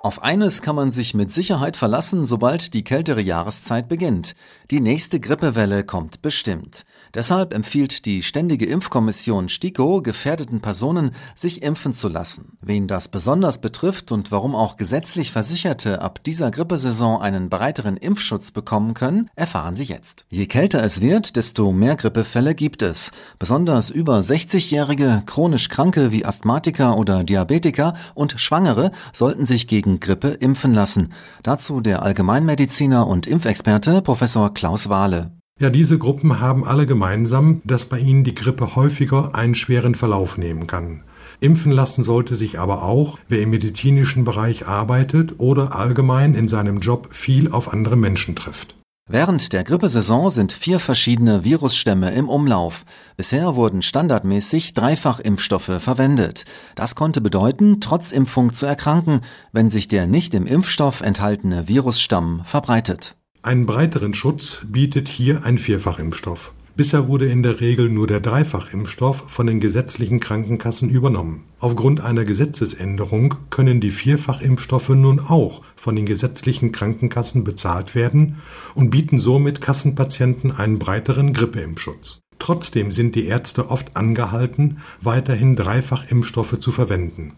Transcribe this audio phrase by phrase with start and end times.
[0.00, 4.36] Auf eines kann man sich mit Sicherheit verlassen, sobald die kältere Jahreszeit beginnt.
[4.70, 6.84] Die nächste Grippewelle kommt bestimmt.
[7.14, 12.58] Deshalb empfiehlt die Ständige Impfkommission STIKO gefährdeten Personen, sich impfen zu lassen.
[12.60, 18.52] Wen das besonders betrifft und warum auch gesetzlich Versicherte ab dieser Grippesaison einen breiteren Impfschutz
[18.52, 20.26] bekommen können, erfahren Sie jetzt.
[20.28, 23.10] Je kälter es wird, desto mehr Grippefälle gibt es.
[23.40, 30.28] Besonders über 60-Jährige, chronisch Kranke wie Asthmatiker oder Diabetiker und Schwangere sollten sich gegen Grippe
[30.28, 31.12] impfen lassen.
[31.42, 35.32] Dazu der Allgemeinmediziner und Impfexperte Professor Klaus Wahle.
[35.60, 40.38] Ja, diese Gruppen haben alle gemeinsam, dass bei ihnen die Grippe häufiger einen schweren Verlauf
[40.38, 41.02] nehmen kann.
[41.40, 46.80] Impfen lassen sollte sich aber auch, wer im medizinischen Bereich arbeitet oder allgemein in seinem
[46.80, 48.77] Job viel auf andere Menschen trifft.
[49.10, 52.84] Während der Grippesaison sind vier verschiedene Virusstämme im Umlauf.
[53.16, 56.44] Bisher wurden standardmäßig Dreifachimpfstoffe verwendet.
[56.74, 62.42] Das konnte bedeuten, trotz Impfung zu erkranken, wenn sich der nicht im Impfstoff enthaltene Virusstamm
[62.44, 63.16] verbreitet.
[63.42, 66.52] Einen breiteren Schutz bietet hier ein Vierfachimpfstoff.
[66.78, 71.42] Bisher wurde in der Regel nur der Dreifachimpfstoff von den gesetzlichen Krankenkassen übernommen.
[71.58, 78.36] Aufgrund einer Gesetzesänderung können die Vierfachimpfstoffe nun auch von den gesetzlichen Krankenkassen bezahlt werden
[78.76, 82.20] und bieten somit Kassenpatienten einen breiteren Grippeimpfschutz.
[82.38, 87.32] Trotzdem sind die Ärzte oft angehalten, weiterhin Dreifachimpfstoffe zu verwenden.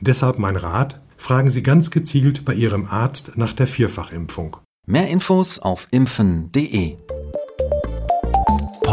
[0.00, 4.58] Deshalb mein Rat, fragen Sie ganz gezielt bei Ihrem Arzt nach der Vierfachimpfung.
[4.86, 6.94] Mehr Infos auf impfen.de